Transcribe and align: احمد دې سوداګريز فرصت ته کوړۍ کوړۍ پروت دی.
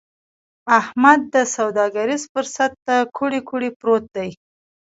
احمد 0.79 1.19
دې 1.33 1.43
سوداګريز 1.57 2.21
فرصت 2.33 2.71
ته 2.85 2.95
کوړۍ 3.17 3.41
کوړۍ 3.49 3.71
پروت 3.79 4.03
دی. 4.15 4.29